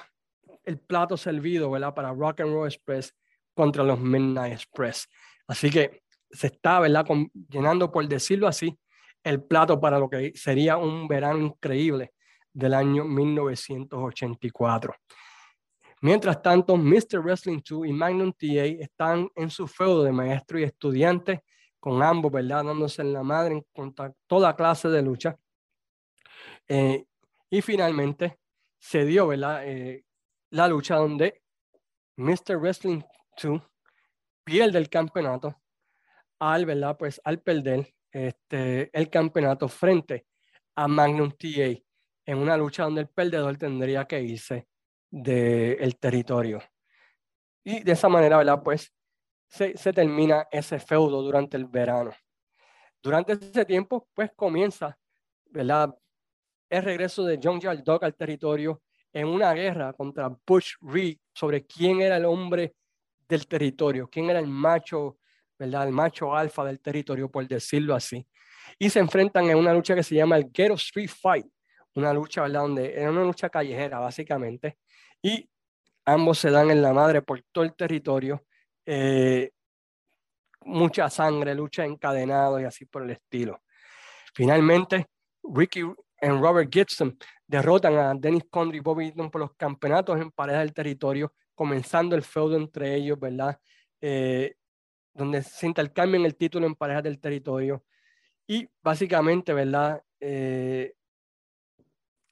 [0.63, 1.93] el plato servido, ¿verdad?
[1.93, 3.13] Para Rock and Roll Express
[3.53, 5.07] contra los Midnight Express.
[5.47, 7.05] Así que se está, ¿verdad?
[7.49, 8.77] llenando, por decirlo así,
[9.23, 12.13] el plato para lo que sería un verano increíble
[12.53, 14.93] del año 1984.
[16.01, 17.19] Mientras tanto, Mr.
[17.21, 21.43] Wrestling 2 y Magnum TA están en su feudo de maestro y estudiante,
[21.79, 22.63] con ambos, ¿verdad?
[22.63, 23.95] Dándose en la madre en
[24.27, 25.37] toda clase de lucha.
[26.67, 27.05] Eh,
[27.49, 28.39] y finalmente
[28.77, 29.67] se dio, ¿verdad?
[29.67, 30.05] Eh,
[30.51, 31.41] la lucha donde
[32.15, 32.57] Mr.
[32.57, 33.01] Wrestling
[33.41, 33.61] 2
[34.43, 35.55] pierde el campeonato
[36.39, 36.97] al, ¿verdad?
[36.97, 40.25] Pues al perder este, el campeonato frente
[40.75, 41.77] a Magnum TA
[42.29, 44.67] en una lucha donde el perdedor tendría que irse
[45.09, 46.61] del territorio.
[47.63, 48.61] Y de esa manera, ¿verdad?
[48.61, 48.93] Pues
[49.47, 52.11] se, se, termina ese feudo durante el verano.
[53.01, 54.95] Durante ese tiempo, pues comienza,
[55.47, 55.97] ¿verdad?
[56.69, 61.65] El regreso de John Jarl Dog al territorio en una guerra contra Bush Reed sobre
[61.65, 62.75] quién era el hombre
[63.27, 65.17] del territorio, quién era el macho,
[65.57, 65.87] ¿verdad?
[65.87, 68.23] El macho alfa del territorio, por decirlo así.
[68.77, 71.47] Y se enfrentan en una lucha que se llama el Ghetto Street Fight,
[71.95, 72.61] una lucha, ¿verdad?
[72.61, 74.77] Donde era una lucha callejera, básicamente,
[75.21, 75.49] y
[76.05, 78.45] ambos se dan en la madre por todo el territorio.
[78.85, 79.51] Eh,
[80.61, 83.61] mucha sangre, lucha encadenado y así por el estilo.
[84.33, 85.07] Finalmente,
[85.43, 90.31] Ricky y Robert Gibson derrotan a Dennis Condry y Bobby Eaton por los campeonatos en
[90.31, 93.59] pareja del territorio, comenzando el feudo entre ellos, ¿verdad?
[94.01, 94.55] Eh,
[95.13, 97.83] donde se intercambian el título en pareja del territorio.
[98.47, 100.01] Y básicamente, ¿verdad?
[100.19, 100.93] Eh,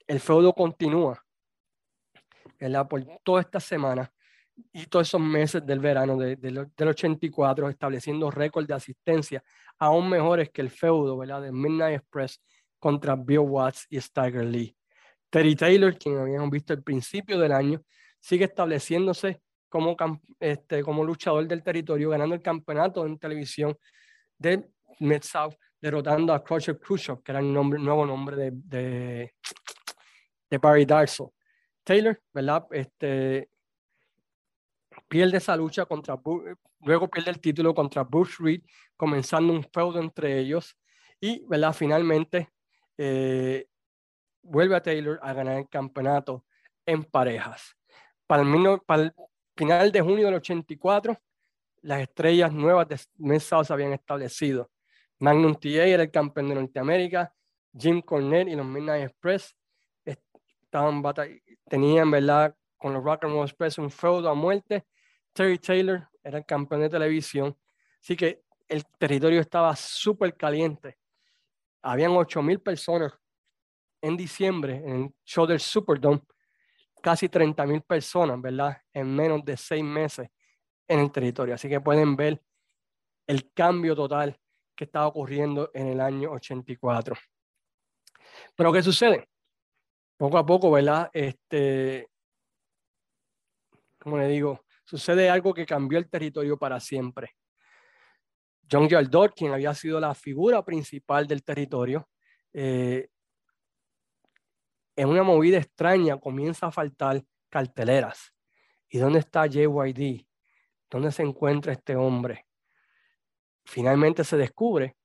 [0.08, 1.24] el feudo continúa,
[2.60, 2.88] ¿verdad?
[2.88, 4.12] Por toda esta semana
[4.74, 9.44] y todos esos meses del verano de, del 84, estableciendo récord de asistencia
[9.78, 11.42] aún mejores que el feudo, ¿verdad?
[11.44, 12.42] De Midnight Express
[12.80, 14.76] contra Bill Watts y Stagger Lee.
[15.30, 17.82] Terry Taylor, quien habíamos visto al principio del año,
[18.20, 19.96] sigue estableciéndose como,
[20.40, 23.78] este, luchador del territorio, ganando el campeonato en televisión
[24.38, 29.34] del Mid-South, derrotando a Crusher Khrushchev, que era el nuevo nombre de,
[30.50, 31.34] de Barry Darso.
[31.84, 32.68] Taylor, ¿verdad?
[32.72, 33.50] Este,
[35.08, 36.20] pierde esa lucha contra,
[36.82, 38.62] luego pierde el título contra Bush Reed,
[38.96, 40.78] comenzando un feudo entre ellos
[41.20, 41.74] y, ¿verdad?
[41.74, 42.50] Finalmente
[42.98, 43.68] eh,
[44.42, 46.46] vuelve a Taylor a ganar el campeonato
[46.86, 47.76] en parejas.
[48.26, 49.14] Para el,
[49.56, 51.18] final de junio del 84,
[51.82, 54.70] las estrellas nuevas de Mesa se habían establecido.
[55.20, 57.34] Magnum TA era el campeón de Norteamérica,
[57.76, 59.56] Jim Cornette y los Midnight Express
[60.68, 61.02] estaban
[61.68, 62.56] tenían, ¿verdad?
[62.78, 64.86] Con los Rock and Roll Express un feudo a muerte.
[65.34, 67.58] Terry Taylor era el campeón de televisión.
[68.02, 70.98] Así que el territorio estaba súper caliente.
[71.82, 73.14] Habían 8.000 personas
[74.02, 76.22] en diciembre en el show del Superdome.
[77.02, 78.78] Casi 30.000 personas, ¿verdad?
[78.94, 80.28] En menos de seis meses
[80.88, 81.56] en el territorio.
[81.56, 82.42] Así que pueden ver
[83.26, 84.38] el cambio total
[84.76, 87.16] que estaba ocurriendo en el año 84.
[88.56, 89.30] Pero ¿qué sucede?
[90.18, 91.10] Poco a poco, ¿verdad?
[91.14, 92.10] Este,
[94.00, 97.36] como le digo, sucede algo que cambió el territorio para siempre.
[98.70, 102.10] John Yaldor, quien había sido la figura principal del territorio,
[102.52, 103.10] eh,
[104.96, 108.34] en una movida extraña comienza a faltar carteleras.
[108.90, 110.26] ¿Y dónde está JYD?
[110.90, 112.48] ¿Dónde se encuentra este hombre?
[113.66, 114.98] Finalmente se descubre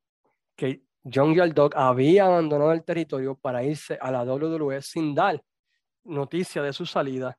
[0.57, 5.43] que John Yaldog había abandonado el territorio para irse a la WWE sin dar
[6.05, 7.37] noticia de su salida,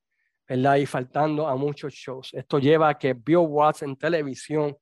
[0.47, 0.76] ¿verdad?
[0.76, 2.34] Y faltando a muchos shows.
[2.34, 4.76] Esto lleva a que Bill Watts en televisión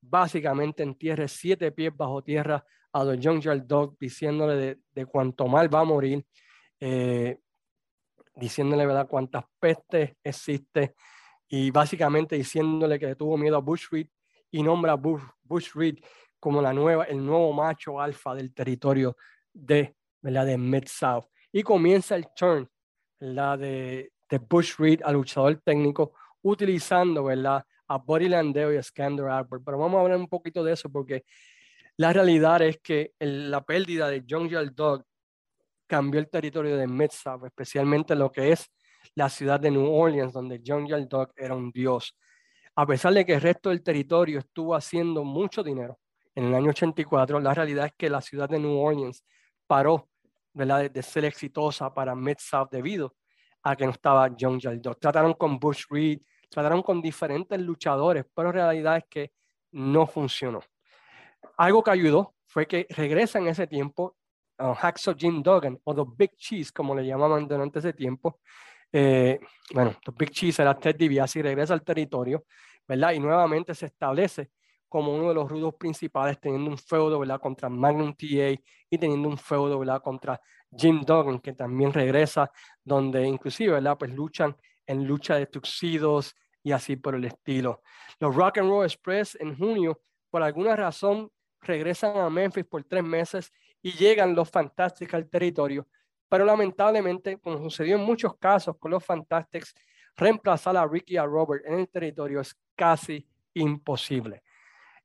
[0.00, 5.80] básicamente entierre siete pies bajo tierra a Don John Yaldog diciéndole de, cuánto mal va
[5.80, 6.24] a morir,
[6.80, 7.38] eh,
[8.34, 10.94] diciéndole, ¿verdad?, cuántas pestes existe
[11.48, 14.08] y básicamente diciéndole que tuvo miedo a Bush Reed
[14.50, 15.98] y nombra a Bush, Bush Reed
[16.46, 19.16] como la nueva, el nuevo macho alfa del territorio
[19.52, 20.46] de, ¿verdad?
[20.46, 21.24] de Mid-South.
[21.50, 22.70] Y comienza el turn
[23.18, 23.58] ¿verdad?
[23.58, 27.64] De, de Bush Reed al luchador técnico, utilizando ¿verdad?
[27.88, 29.64] a Buddy Landeo y a Skander Albert.
[29.64, 31.24] Pero vamos a hablar un poquito de eso porque
[31.96, 35.02] la realidad es que la pérdida de John Dog
[35.88, 38.70] cambió el territorio de Mid-South, especialmente lo que es
[39.16, 42.16] la ciudad de New Orleans, donde John Dog era un dios.
[42.76, 45.98] A pesar de que el resto del territorio estuvo haciendo mucho dinero,
[46.36, 49.24] en el año 84, la realidad es que la ciudad de New Orleans
[49.66, 50.08] paró
[50.52, 53.14] De, de ser exitosa para Mid-South debido
[53.62, 54.98] a que no estaba John Yaldog.
[54.98, 59.32] Trataron con Bush Reed, trataron con diferentes luchadores, pero la realidad es que
[59.72, 60.62] no funcionó.
[61.58, 64.16] Algo que ayudó fue que regresa en ese tiempo
[64.56, 68.40] a Hacksaw Jim Duggan, o The Big Cheese, como le llamaban durante ese tiempo.
[68.92, 69.38] Eh,
[69.74, 72.44] bueno, The Big Cheese era Ted DiBiase y regresa al territorio,
[72.88, 73.12] ¿verdad?
[73.12, 74.50] Y nuevamente se establece
[74.96, 77.38] como uno de los rudos principales, teniendo un feudo ¿verdad?
[77.38, 80.00] contra Magnum TA y teniendo un feudo ¿verdad?
[80.00, 80.40] contra
[80.74, 82.50] Jim Duggan, que también regresa,
[82.82, 83.98] donde inclusive ¿verdad?
[83.98, 84.56] Pues luchan
[84.86, 87.82] en lucha de tuxidos y así por el estilo.
[88.18, 91.30] Los Rock and Roll Express en junio, por alguna razón,
[91.60, 95.86] regresan a Memphis por tres meses y llegan los Fantastics al territorio,
[96.26, 99.74] pero lamentablemente, como sucedió en muchos casos con los Fantastics,
[100.16, 104.42] reemplazar a Ricky y a Robert en el territorio es casi imposible.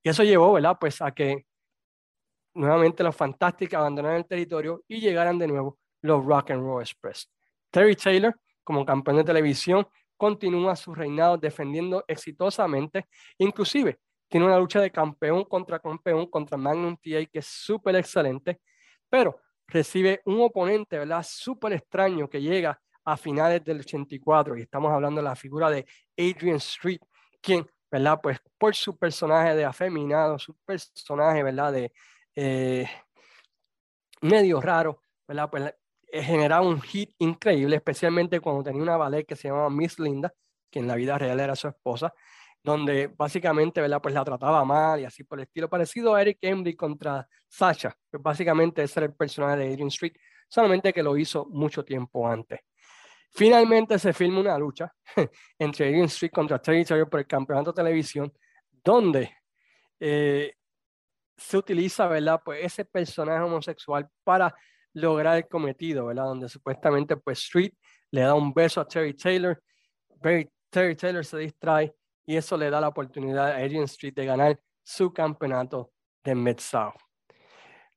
[0.03, 0.77] Y eso llevó, ¿verdad?
[0.79, 1.45] Pues a que
[2.53, 7.29] nuevamente los Fantastic abandonaran el territorio y llegaran de nuevo los Rock and Roll Express.
[7.69, 9.87] Terry Taylor, como campeón de televisión,
[10.17, 16.95] continúa su reinado defendiendo exitosamente, inclusive tiene una lucha de campeón contra campeón contra Magnum
[16.95, 18.61] TA que es súper excelente,
[19.09, 21.25] pero recibe un oponente, ¿verdad?
[21.27, 25.85] Súper extraño que llega a finales del 84 y estamos hablando de la figura de
[26.17, 27.01] Adrian Street,
[27.41, 28.19] quien ¿verdad?
[28.23, 31.73] Pues por su personaje de afeminado, su personaje, ¿verdad?
[31.73, 31.91] De
[32.35, 32.87] eh,
[34.21, 35.49] medio raro, ¿verdad?
[35.49, 35.73] Pues
[36.11, 40.33] eh, generaba un hit increíble, especialmente cuando tenía una ballet que se llamaba Miss Linda,
[40.71, 42.13] que en la vida real era su esposa,
[42.63, 44.01] donde básicamente, ¿verdad?
[44.01, 47.95] Pues la trataba mal y así por el estilo, parecido a Eric Embry contra Sasha,
[48.09, 50.13] pues básicamente ese era el personaje de Adrian Street,
[50.47, 52.59] solamente que lo hizo mucho tiempo antes.
[53.33, 54.93] Finalmente se filma una lucha
[55.59, 58.31] entre Adrian Street contra Terry Taylor por el campeonato de televisión,
[58.83, 59.31] donde
[59.99, 60.53] eh,
[61.37, 62.41] se utiliza, ¿verdad?
[62.43, 64.53] Pues ese personaje homosexual para
[64.93, 66.25] lograr el cometido, ¿verdad?
[66.25, 67.73] Donde supuestamente pues Street
[68.11, 69.61] le da un beso a Terry Taylor,
[70.69, 74.59] Terry Taylor se distrae y eso le da la oportunidad a Adrian Street de ganar
[74.83, 75.91] su campeonato
[76.23, 76.95] de Mid-South.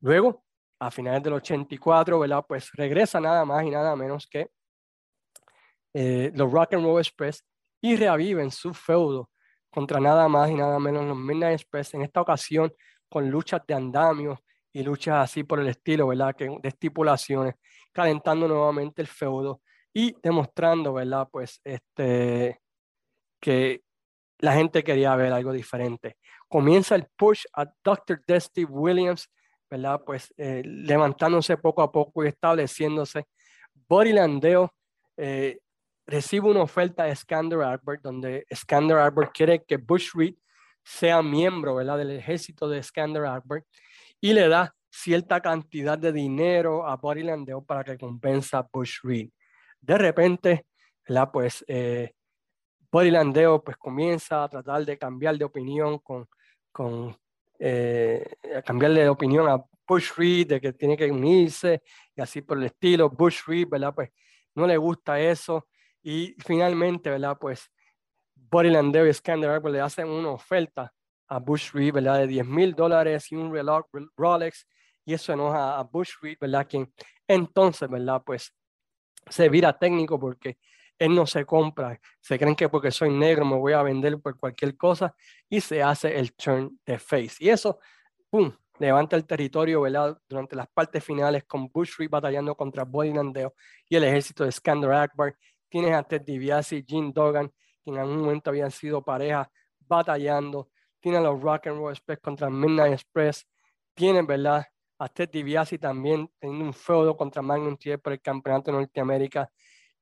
[0.00, 0.44] Luego,
[0.78, 2.44] a finales del 84, ¿verdad?
[2.46, 4.50] Pues regresa nada más y nada menos que
[5.94, 7.44] eh, los Rock and Roll Express
[7.80, 9.30] y reaviven su feudo
[9.70, 12.72] contra nada más y nada menos los Midnight Express, en esta ocasión
[13.08, 14.40] con luchas de andamio
[14.72, 16.34] y luchas así por el estilo, ¿verdad?
[16.36, 17.54] Que, de estipulaciones,
[17.92, 19.60] calentando nuevamente el feudo
[19.92, 21.28] y demostrando, ¿verdad?
[21.30, 22.60] Pues este,
[23.40, 23.82] que
[24.38, 26.16] la gente quería ver algo diferente.
[26.48, 28.22] Comienza el push a Dr.
[28.26, 29.30] Dusty Williams,
[29.70, 30.02] ¿verdad?
[30.04, 33.26] Pues eh, levantándose poco a poco y estableciéndose.
[33.88, 34.72] Bodylandeo
[35.16, 35.58] eh,
[36.06, 40.34] recibe una oferta de Skander Arbor, donde Skander Arbor quiere que Bush Reed
[40.82, 41.98] sea miembro, ¿verdad?
[41.98, 43.64] Del ejército de Skander Arbor
[44.20, 49.30] y le da cierta cantidad de dinero a Bodylandeo para que compensa a Bush Reed.
[49.80, 50.66] De repente,
[51.06, 51.30] ¿verdad?
[51.32, 52.12] Pues eh,
[52.90, 56.28] pues comienza a tratar de cambiar de opinión con,
[56.70, 57.16] con
[57.58, 58.24] eh,
[58.64, 61.82] cambiarle de opinión a Bush Reed de que tiene que unirse
[62.14, 63.10] y así por el estilo.
[63.10, 63.68] Bush Reed.
[63.94, 64.10] Pues
[64.54, 65.66] no le gusta eso
[66.04, 67.36] y finalmente, ¿verdad?
[67.40, 67.70] Pues
[68.36, 70.92] Bodylandeo y Scandal pues, le hacen una oferta
[71.26, 72.18] a Bush Reed, ¿verdad?
[72.18, 73.86] De 10 mil dólares y un reloj
[74.16, 74.68] Rolex
[75.04, 76.66] y eso enoja a Bush Reed, ¿verdad?
[76.68, 76.92] Quien
[77.26, 78.22] entonces, ¿verdad?
[78.24, 78.54] Pues
[79.28, 80.58] se vira técnico porque
[80.98, 84.38] él no se compra, se creen que porque soy negro me voy a vender por
[84.38, 85.14] cualquier cosa
[85.48, 87.36] y se hace el turn de face.
[87.40, 87.80] Y eso,
[88.30, 90.18] ¡pum!, levanta el territorio, ¿verdad?
[90.28, 93.54] Durante las partes finales con Bush Reed batallando contra Bodylandeo
[93.88, 95.36] y el ejército de Skander Akbar.
[95.74, 97.48] Tienes a Ted DiBiase y Jim Duggan,
[97.82, 100.70] que en algún momento habían sido pareja, batallando.
[101.00, 103.44] Tienes a los Rock and Roll Express contra Midnight Express.
[103.92, 104.64] Tienes, ¿verdad?
[105.00, 107.98] A Ted DiBiase también teniendo un feudo contra Magnum T.E.
[107.98, 109.50] por el campeonato de Norteamérica.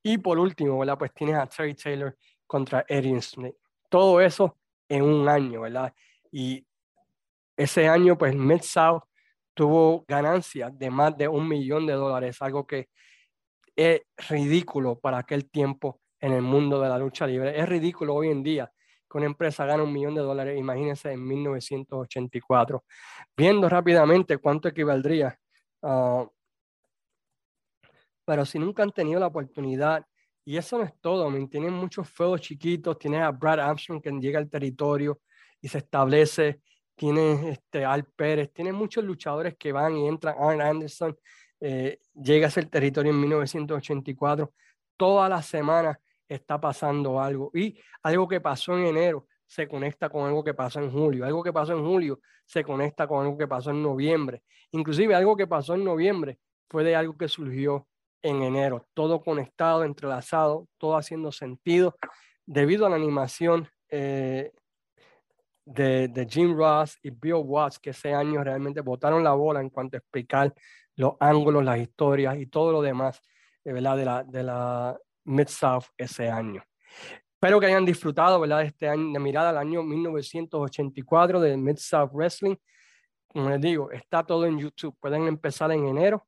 [0.03, 0.99] Y por último, ¿verdad?
[0.99, 3.55] Pues tienes a Terry Taylor contra Eddie Smith.
[3.89, 4.59] Todo eso
[4.91, 5.91] en un año, ¿verdad?
[6.31, 6.67] Y
[7.57, 9.05] ese año, pues Mid-South
[9.55, 12.91] tuvo ganancias de más de un millón de dólares, algo que
[13.77, 17.59] es ridículo para aquel tiempo en el mundo de la lucha libre.
[17.59, 18.73] Es ridículo hoy en día
[19.11, 22.85] que una empresa gane un millón de dólares, imagínense en 1984.
[23.37, 25.39] Viendo rápidamente cuánto equivaldría
[25.83, 26.27] a
[28.25, 30.07] pero si nunca han tenido la oportunidad,
[30.45, 31.47] y eso no es todo, ¿me?
[31.49, 35.21] tienen muchos feudos chiquitos, tienes a Brad Armstrong que llega al territorio
[35.61, 36.61] y se establece,
[36.97, 41.17] tienes este, Al Pérez, tienes muchos luchadores que van y entran, Arn Anderson
[41.65, 44.53] eh, llega a territorio en 1984,
[44.97, 50.27] toda la semana está pasando algo, y algo que pasó en enero se conecta con
[50.27, 53.47] algo que pasó en julio, algo que pasó en julio se conecta con algo que
[53.47, 57.87] pasó en noviembre, inclusive algo que pasó en noviembre fue de algo que surgió
[58.23, 61.97] en enero, todo conectado, entrelazado, todo haciendo sentido,
[62.45, 64.51] debido a la animación eh,
[65.65, 69.97] de, Jim Ross y Bill Watts, que ese año realmente botaron la bola en cuanto
[69.97, 70.53] a explicar
[70.97, 73.21] los ángulos, las historias y todo lo demás
[73.65, 73.97] de, ¿verdad?
[73.97, 76.63] de la, de la Mid-South ese año.
[77.35, 78.59] Espero que hayan disfrutado ¿verdad?
[78.59, 82.57] de este año, de mirada al año 1984 de Mid-South Wrestling.
[83.27, 84.97] Como les digo, está todo en YouTube.
[85.01, 86.27] Pueden empezar en enero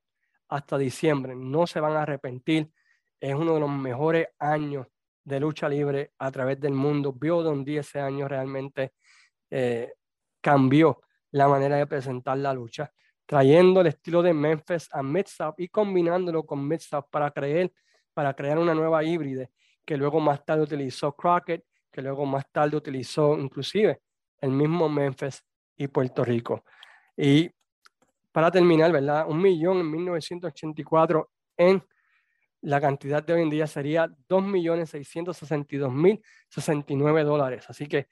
[0.48, 1.34] hasta diciembre.
[1.36, 2.70] No se van a arrepentir.
[3.20, 4.86] Es uno de los mejores años
[5.22, 7.12] de lucha libre a través del mundo.
[7.12, 8.94] Vio donde ese año realmente
[9.50, 9.92] eh,
[10.40, 11.00] cambió
[11.30, 12.92] la manera de presentar la lucha,
[13.26, 15.26] trayendo el estilo de Memphis a mid
[15.58, 17.72] y combinándolo con mid para creer,
[18.12, 19.48] para crear una nueva híbrida
[19.84, 24.00] que luego más tarde utilizó Crockett, que luego más tarde utilizó inclusive
[24.40, 25.44] el mismo Memphis
[25.76, 26.64] y Puerto Rico.
[27.16, 27.50] Y
[28.32, 29.26] para terminar, ¿verdad?
[29.28, 31.82] Un millón en 1984 en
[32.62, 37.66] la cantidad de hoy en día sería 2.662.069 dólares.
[37.68, 38.08] Así que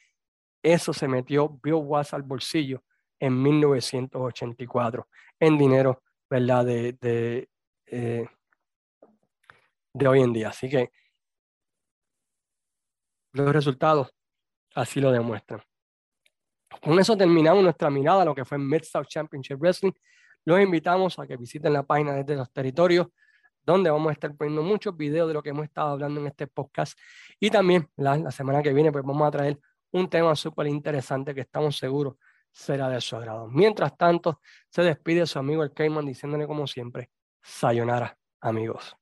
[0.63, 2.85] eso se metió Bill Watts al bolsillo
[3.23, 5.09] en 1984
[5.39, 6.65] en dinero, ¿verdad?
[6.65, 7.49] De, de,
[7.87, 8.27] eh,
[9.95, 10.49] de hoy en día.
[10.49, 10.91] Así que
[13.33, 14.13] los resultados
[14.75, 15.63] así lo demuestran.
[16.83, 19.93] Con eso terminamos nuestra mirada a lo que fue Mid-South Championship Wrestling.
[20.45, 23.07] Los invitamos a que visiten la página desde los territorios,
[23.63, 26.49] donde vamos a estar poniendo muchos videos de lo que hemos estado hablando en este
[26.49, 26.99] podcast.
[27.39, 29.61] Y también la, la semana que viene, pues vamos a traer
[29.93, 32.17] un tema súper interesante que estamos seguros
[32.53, 33.49] será de su agrado.
[33.49, 37.11] Mientras tanto, se despide su amigo el Cayman diciéndole como siempre,
[37.43, 38.97] sayonara, amigos.